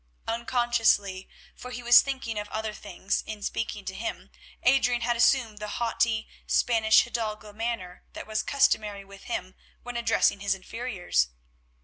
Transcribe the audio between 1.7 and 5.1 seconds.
was thinking of other things, in speaking to him, Adrian